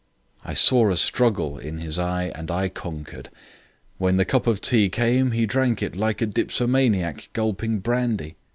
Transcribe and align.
I 0.43 0.55
saw 0.55 0.89
a 0.89 0.97
struggle 0.97 1.59
in 1.59 1.77
his 1.77 1.99
eye 1.99 2.31
and 2.33 2.49
I 2.49 2.69
conquered. 2.69 3.29
When 3.99 4.17
the 4.17 4.25
cup 4.25 4.47
of 4.47 4.59
tea 4.59 4.89
came 4.89 5.29
he 5.29 5.45
drank 5.45 5.83
it 5.83 5.95
like 5.95 6.23
a 6.23 6.25
dipsomaniac 6.25 7.29
gulping 7.33 7.77
brandy. 7.81 8.35